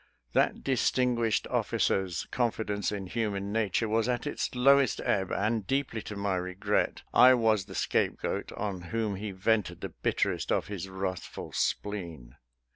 That 0.33 0.63
distinguished 0.63 1.45
officer's 1.51 2.25
confidence 2.31 2.91
in 2.91 3.05
human 3.05 3.51
nature 3.51 3.87
was 3.87 4.09
at 4.09 4.25
its 4.25 4.55
lowest 4.55 4.99
ebb, 5.05 5.31
and, 5.31 5.67
deeply 5.67 6.01
to 6.01 6.15
my 6.15 6.37
regret, 6.37 7.03
I 7.13 7.35
was 7.35 7.65
the 7.65 7.75
scape 7.75 8.19
goat 8.19 8.51
on 8.53 8.81
whom 8.89 9.15
he 9.17 9.29
vented 9.29 9.81
the 9.81 9.89
bitterest 9.89 10.51
of 10.51 10.65
his 10.69 10.89
wrathful 10.89 11.51
spleen. 11.51 12.35